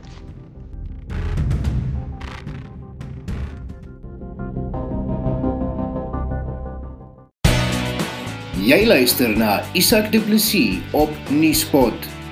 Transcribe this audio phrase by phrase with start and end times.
[8.64, 12.23] Jy luister na Isak Du Plessis op Nieuwspot.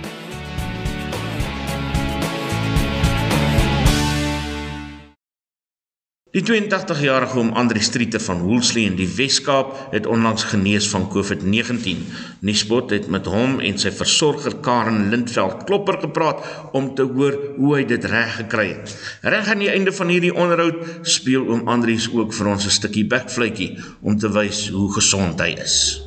[6.32, 12.06] Die 82-jarige oom Andri Striete van Woolsley in die Wes-Kaap het onlangs genees van COVID-19.
[12.48, 16.40] Nuuspot het met hom en sy versorger Karen Lindveld Klopper gepraat
[16.72, 18.94] om te hoor hoe hy dit reg gekry het.
[19.28, 23.04] Reg aan die einde van hierdie onderhoud speel oom Andrius ook vir ons 'n stukkie
[23.12, 26.00] backfluitjie om te wys hoe gesond hy is.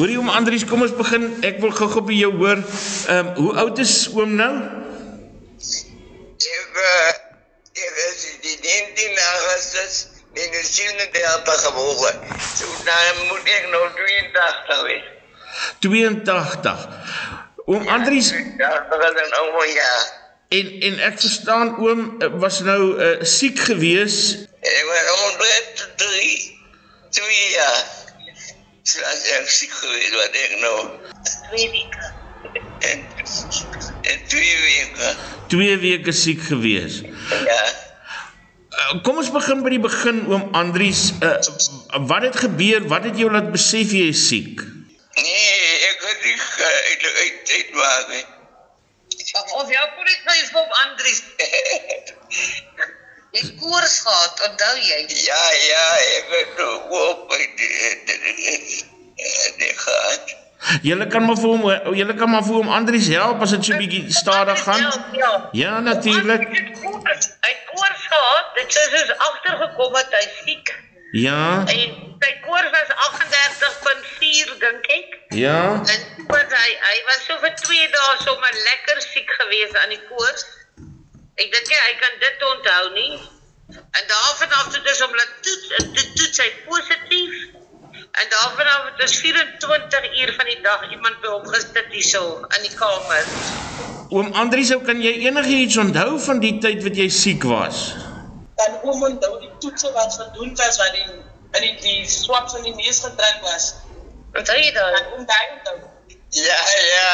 [0.00, 1.28] Hoorie oom Andrius, kom ons begin.
[1.42, 2.56] Ek wil gou-gou by jou hoor.
[2.56, 4.85] Ehm um, hoe oud is oom nou?
[10.66, 12.12] 1937 gebore.
[12.56, 15.06] So dan moet ek nou 82 wees.
[15.78, 16.88] 82.
[17.66, 19.92] Oom Andrius Ja, dat is nou mooi ja.
[20.48, 24.18] en en ek verstaan oom eh, was nou uh, siek gewees.
[24.60, 26.58] Ek was 103.
[27.10, 27.82] Twee jaar.
[28.82, 30.76] So as ek siek geweest wat ek nou.
[31.48, 32.12] Twee weke.
[32.78, 33.02] En,
[34.02, 35.14] en twee weke.
[35.46, 37.00] 2 weke siek gewees.
[37.30, 37.62] Ja.
[38.86, 41.10] Kom ons begin by die begin oom Andrius.
[41.18, 41.38] Uh,
[42.06, 42.86] wat het gebeur?
[42.90, 44.62] Wat het jou laat besef jy is siek?
[45.16, 45.56] Nee,
[45.90, 48.24] ek het nie uit uit uit nie.
[49.58, 51.22] Of jou dit nou eens op Andries.
[53.36, 55.00] Jy het koors gehad, onthou jy?
[55.26, 55.86] Ja, ja,
[56.16, 56.74] ek het nou
[57.10, 57.34] op
[59.58, 60.36] die gehad.
[60.82, 63.76] Julle kan maar vir hom julle kan maar vir hom Andrius help as dit so
[63.76, 64.86] bietjie stadig gaan.
[65.12, 65.32] Ja.
[65.52, 66.48] Ja, natuurlik.
[66.48, 67.28] Hy het koors
[68.16, 68.50] gehad.
[68.58, 70.74] Dit is dus agtergekom dat hy siek.
[71.16, 71.64] Ja.
[71.66, 75.18] En sy koors was 38.4 dink ek.
[75.28, 75.60] Ja.
[75.78, 80.02] En toe hy hy was so vir 2 dae sommer lekker siek gewees aan die
[80.10, 80.46] koors.
[81.36, 83.14] Ek dink hy kan dit onthou nie.
[83.68, 87.36] En daarvan af het ons hom laat toets en toe toets hy positief.
[88.16, 92.24] En daarvan af het ons 24 uur van die dag iemand by hom gesit hierso
[92.56, 93.26] in die kamer.
[94.14, 97.88] Oom Andrius, ou, kan jy enigiets onthou van die tyd wat jy siek was?
[98.56, 101.06] Dan oom onthou die toetse wat gedoen was wat die
[101.56, 103.74] in die, die swaps in die neus gedruk was.
[104.32, 104.92] Wat sê jy dan?
[104.96, 105.78] Dan oom daai onthou.
[106.36, 106.60] Ja,
[106.92, 107.08] ja,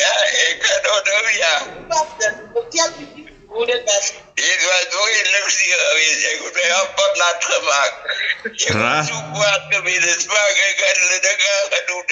[0.00, 0.12] ja,
[0.44, 1.54] ek kan onthou ja.
[1.92, 2.40] Wat dan?
[2.54, 4.12] Vertel my hoe dit was.
[4.34, 6.32] Dit was moeilijk geweest.
[6.32, 7.96] Ik heb mij apart laat gemaakt.
[8.42, 10.26] Ik was zo kwaad geweest.
[10.26, 12.04] Maar ik had het ook aangedoen.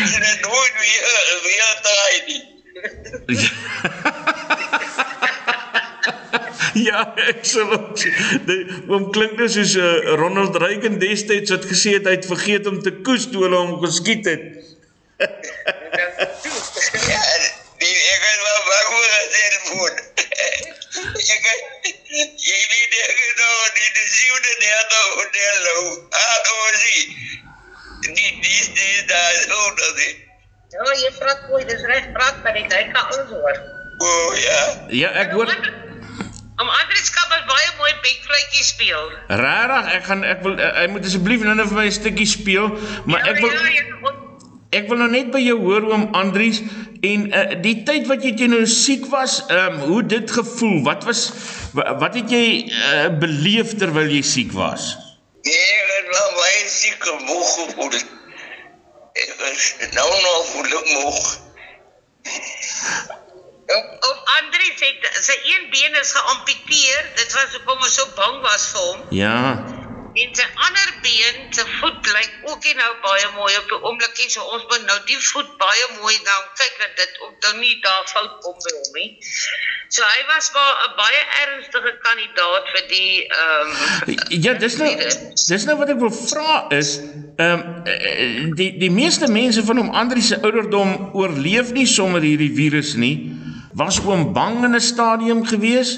[0.00, 2.50] Ik zei het nooit weer, weer draaien.
[6.88, 8.04] ja, excellent.
[8.46, 12.68] Die, oom klink nou soos uh, Ronald Reagan destyds wat gesê het hy het vergeet
[12.70, 14.44] om te koes toe hulle hom geskiet het.
[17.12, 17.22] Ja,
[17.82, 19.94] die, ik was wel bang voor een telefoon.
[21.12, 21.44] Ik
[22.36, 25.84] je weet ik nou die de zielde net hotel nou.
[26.10, 27.04] Ah, oh zie.
[28.00, 30.16] Die die die daar zo dat is.
[30.72, 33.56] Ja, jy praat mooi, dis reg, praat maar hy kan alles hoor.
[33.98, 34.60] Oh ja.
[34.88, 35.52] Ja, ek hoor
[36.62, 39.06] Om Andries kan maar baie mooi bekvletjie speel.
[39.28, 42.26] regtig, ek gaan ek wil uh, hy moet asseblief nou net vir my 'n stukkie
[42.28, 42.68] speel,
[43.06, 44.12] maar ek wil Ja, ja, ja.
[44.72, 46.62] Ek wil nou net by jou hoor oom Andries
[47.04, 50.78] en uh, die tyd wat jy toe nou siek was, ehm um, hoe dit gevoel?
[50.86, 51.20] Wat was
[51.76, 54.96] wa- wat het jy uh, beleef terwyl jy siek was?
[55.42, 57.94] Nee, ik heb wel mijn zieke moe gevoeld.
[59.12, 61.20] Ik was nou nog voel ik moe.
[64.10, 67.06] Of Andries het sy een been is geamputeer.
[67.16, 69.00] Dit was hoekom ons so bang was vir hom.
[69.10, 69.38] Ja.
[70.12, 74.28] En sy ander been, sy voet lyk ook nie nou baie mooi op die oomblikie,
[74.28, 77.78] so ons moet nou die voet baie mooi nou kyk dat dit om dan nie
[77.84, 79.08] daar fout kom by hom nie.
[79.92, 83.72] So hy was maar 'n baie ernstige kandidaat vir die ehm
[84.08, 84.88] um, Ja, dis nou
[85.48, 86.98] dis nou wat ek wil vra is,
[87.40, 92.52] ehm um, die die meeste mense van hom Andri se ouderdom oorleef nie sommer hierdie
[92.52, 93.31] virus nie.
[93.74, 95.90] Was oom bang in 'n stadium gewees?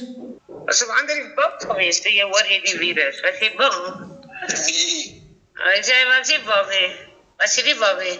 [0.66, 3.20] was 'n ander bang geweest toe jy hoor hierdie virus.
[3.24, 3.80] Was jy bang?
[4.66, 5.02] Nee.
[5.64, 6.68] Hy sê was jy bang?
[6.74, 6.90] nie?
[7.40, 7.98] Was jy nie bang?
[8.04, 8.18] nie?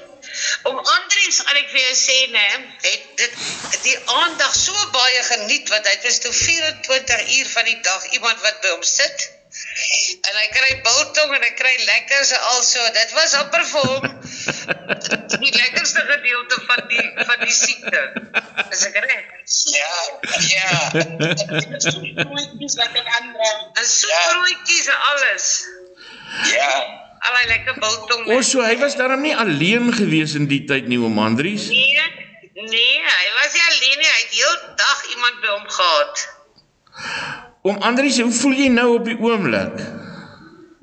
[0.70, 2.44] Om Andries, al ek vir jou sê nê,
[2.88, 3.32] het dit
[3.86, 8.44] die aandag so baie geniet want hy was toe 24 uur van die dag iemand
[8.46, 9.28] wat by hom sit.
[10.24, 12.82] En hy kry biltong en hy kry lekkers en also.
[12.96, 14.04] Dit was amper vir hom
[15.44, 18.02] die lekkerste gedeelte van die van die siekte.
[18.74, 19.30] Is ek reg?
[19.74, 19.94] Ja,
[20.48, 20.72] ja.
[21.86, 23.54] Soetbroodjies wat 'n ander.
[23.78, 25.48] En soetbroodjies en alles.
[26.50, 26.70] Ja.
[27.24, 28.26] Al hy lekker biltong.
[28.34, 31.70] O, so hy was daarom nie alleen gewees in die tyd nie, oom Andries.
[31.72, 32.02] Nee,
[32.58, 34.10] nee, hy was nie alleen nie.
[34.10, 36.28] Hy het heel dag iemand by hom gehad.
[37.64, 39.78] Oom Andries, hoe voel jy nou op die oomblik?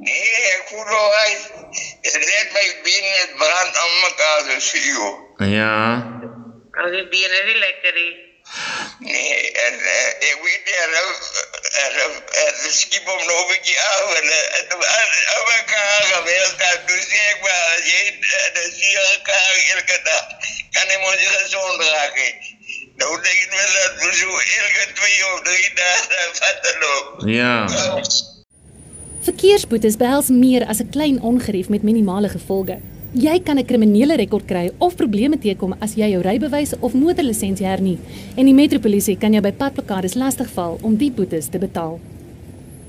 [0.02, 1.34] Nee, ek voel nog hy.
[2.02, 5.12] Dit net my bene het brand aan mekaar so vuur.
[5.52, 5.76] Ja.
[6.82, 8.16] Al die bene nie lekker nie.
[9.06, 9.36] Nee,
[9.66, 10.98] en uh, ek weet nie, en,
[11.84, 16.82] en, en, en skip om nog 'n bietjie af en en en mekaar geweest dat
[16.88, 18.02] tu sê ek maar jy
[18.58, 20.26] de sien elkaar elke dag
[20.74, 22.51] kan jy mos gezond raken.
[23.02, 24.28] Nou ik wel dat we zo
[24.62, 27.30] elke twee of drie dagen vatten loop.
[27.30, 27.68] Ja.
[29.22, 32.78] Verkeersboetes behels meer as 'n klein ongerief met minimale gevolge.
[33.12, 37.66] Jy kan 'n kriminele rekord kry of probleme teekom as jy jou rybewys of motorlisensie
[37.66, 38.00] hernie
[38.36, 42.00] en die metropolisie kan jou by padblokkades lastigval om die boetes te betaal.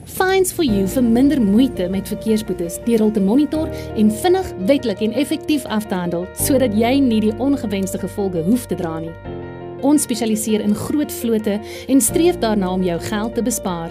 [0.04, 5.00] Fines for you vir minder moeite met verkeersboetes deur hul te monitor en vinnig, wetlik
[5.00, 9.41] en effektief af te handel sodat jy nie die ongewenste gevolge hoef te dra nie.
[9.82, 13.90] Ons spesialiseer in groot vlote en streef daarna om jou geld te bespaar.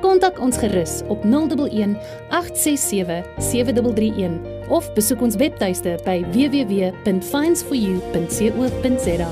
[0.00, 1.96] Kontak ons gerus op 011
[2.30, 4.40] 867 7331
[4.72, 9.30] of besoek ons webtuiste by www.finds4u.co.za.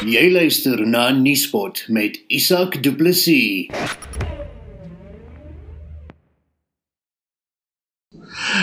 [0.00, 3.68] Jy luister na Nuuspot met Isak Du Plessis.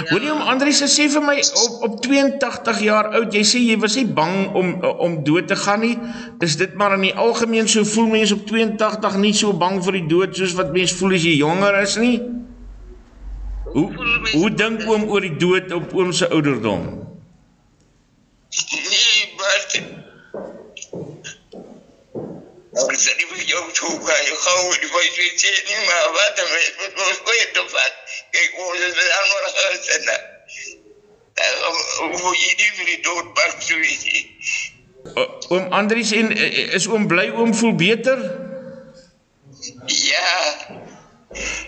[0.07, 3.75] Hoor jy om Andries sê vir my op op 82 jaar oud, jy sê jy
[3.81, 4.69] was nie bang om
[5.03, 5.95] om dood te gaan nie.
[6.45, 9.99] Is dit maar in die algemeen so voel mense op 82 nie so bang vir
[9.99, 12.15] die dood soos wat mense voel as jy jonger is nie?
[13.73, 13.87] Hoe
[14.31, 16.87] hoe dink oom oor die dood op oom se ouderdom?
[18.47, 19.81] Nee, Bart.
[22.77, 25.83] Nou, ik zei niet van jou toe, maar je gauw die van je zit niet,
[25.89, 28.51] maar wat dan weet je, wat wil je toch wat?
[28.51, 30.35] Kijk, hoe is het dan nog uit en dan?
[31.33, 34.25] Daarom moet je niet meer dood maken, zo weet je.
[35.13, 36.31] O- Oom Andries en
[36.71, 38.45] is oom bly oom voel beter?
[39.85, 40.55] Ja,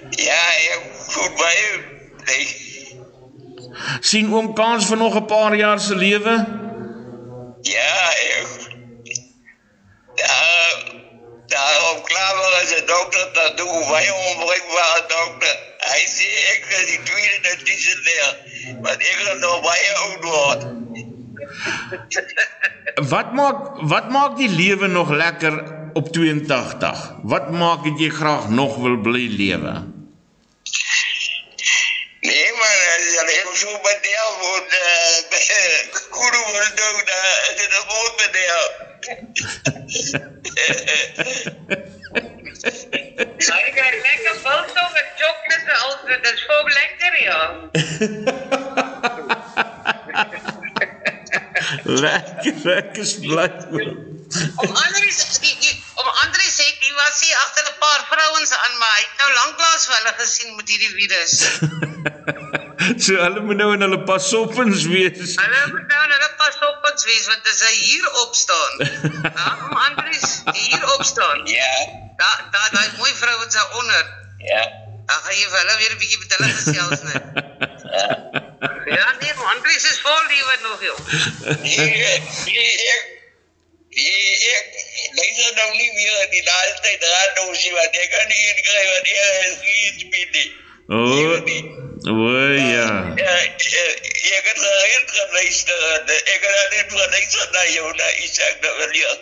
[0.09, 1.83] ja, ik voel mij,
[2.25, 2.67] nee.
[3.99, 6.45] sien oom kans vir nog 'n paar jaar se lewe?
[7.61, 8.47] Ja, ik.
[10.15, 10.98] Daar,
[11.49, 15.57] daarom klaar was de dokter dat doen, wij onbreekbare dokter.
[15.77, 18.37] Hij zei, ik ga die tweede dat is het leer.
[18.81, 20.87] Want ik ga nog bij oud worden.
[22.95, 25.63] Wat maak wat maak die lewe nog lekker
[25.93, 27.13] op 82?
[27.23, 29.73] Wat maak dit jy graag nog wil bly lewe?
[32.21, 37.71] Nee, maar als je alleen zo bedeel wordt, uh, goede wordt doen, dan is het
[37.77, 38.87] een goed bedeel.
[43.49, 47.41] Hy kry lekker biltong en chocolate en al dit is hom lekker ja.
[51.85, 53.47] Lekker lekker bly.
[54.61, 58.75] Om Andries die, die om Andries sê die was hier agter 'n paar vrouens aan
[58.81, 61.33] maar hy het nou lanklaas vir hulle gesien met hierdie virus.
[63.03, 65.33] So hulle moet nou in hulle pasoppens wees.
[65.35, 68.73] Hulle moet nou hulle pas op ons wees want as hy hier opstaan.
[69.39, 71.43] Ja, om Andries die hier opstaan.
[71.45, 71.73] Ja,
[72.21, 74.05] Daar daar daai mooi vrouens daaronder.
[74.37, 74.63] ja.
[74.63, 74.78] Dan
[75.13, 77.23] gaan jy vir hulle weer 'n bietjie met hulle gesels net.
[78.97, 80.99] Ja, nee, maar Andries is vol liewe nog joh.
[81.61, 82.71] Nee, nee, ik, nee,
[84.53, 84.65] ik,
[85.11, 89.49] lees nou niet meer die laatste tijd raaddoosje, want ik kan niet inkrijgen wat hij
[89.49, 90.67] is iets bieden.
[90.87, 90.95] O,
[92.09, 93.13] o ja.
[93.15, 96.09] Ja, ik heb erin geluisterd.
[96.09, 99.17] Ik heb niet geluisterd naar jou, naar Isaac, naar William.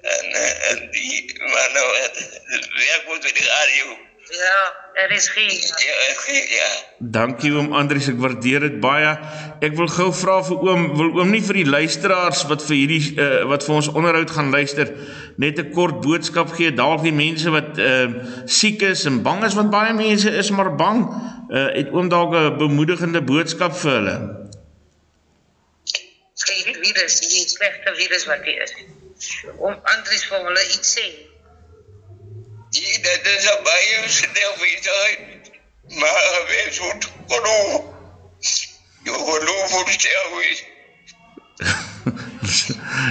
[0.00, 2.28] En, eh, en die maar nou het
[2.72, 3.98] werk moet met die radio.
[4.30, 5.50] Ja, er is geen.
[5.50, 5.94] Ja,
[6.26, 6.70] het- ja.
[6.98, 9.18] Dankie oom Andries, ek waardeer dit baie.
[9.60, 13.00] Ek wil gou vra vir oom, wil oom nie vir die luisteraars wat vir hierdie
[13.18, 14.92] uh, wat vir ons onderhoud gaan luister,
[15.36, 18.06] net 'n kort boodskap gee, dalk die mense wat uh
[18.46, 21.02] siek is en bang is want baie mense is maar bang.
[21.50, 24.16] Uh het oom dalk 'n bemoedigende boodskap vir hulle?
[26.34, 28.72] Skei die virus, die slegte virus wat hier is.
[29.58, 31.06] Om Andries vir hulle iets sê.
[32.72, 35.18] Die, dat is baie snel wezen.
[36.00, 37.82] Maar wees moet geloof.
[39.04, 40.66] Je geloof moet sterk wezen.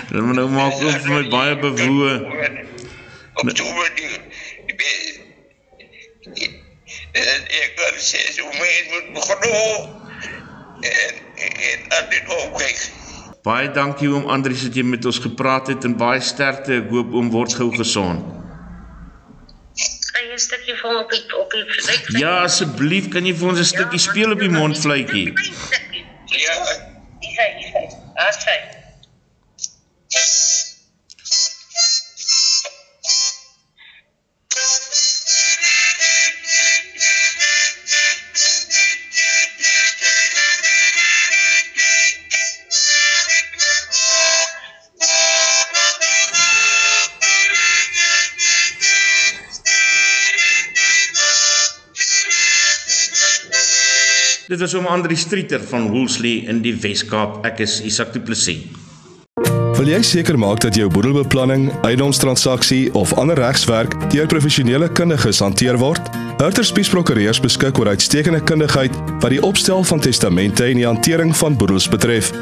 [0.10, 2.14] Dit moet nou maak vir my baie bewoe.
[3.34, 3.44] Op
[3.76, 4.22] manier.
[4.66, 5.20] Ik ben-
[7.12, 9.90] En ik kan zo'n mens moet geloof.
[10.80, 12.90] En, en aan dit opkijken.
[13.42, 16.74] Baie dankie oom Andries dat jy met ons gepraat het en baie sterkte.
[16.74, 18.41] Ek hoop oom word gou gesond.
[20.34, 22.08] 'n stukkie vir hom op die op die vlek?
[22.20, 25.34] Ja, asseblief, kan jy vir ons 'n stukkie speel op die mondvletjie?
[26.32, 26.56] Ja,
[27.22, 27.84] Dis hy, dis hy.
[28.16, 28.40] As
[54.52, 57.38] Dit was oom Andri Streeter van Woolsley in die Wes-Kaap.
[57.48, 58.66] Ek is Isak Du Plessis.
[59.78, 65.80] Wil jy seker maak dat jou boedelbeplanning, eiendomstransaksie of ander regswerk deur professionele kundiges hanteer
[65.80, 66.04] word?
[66.42, 71.32] Hurter Spies Prokureurs beskik oor uitstekende kundigheid wat die opstel van testamente en die hantering
[71.40, 72.34] van boedels betref.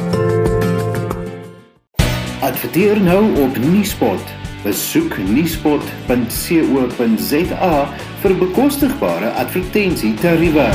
[2.40, 4.20] Adverteer nou op Nuuspot.
[4.62, 7.88] Besoek nuuspot.co.za
[8.20, 10.68] vir bekostigbare advertensietariewe.